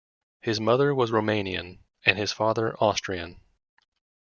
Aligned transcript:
His 0.41 0.59
mother 0.59 0.95
was 0.95 1.11
Romanian 1.11 1.77
and 2.07 2.17
his 2.17 2.31
father 2.31 2.75
Austrian. 2.79 3.39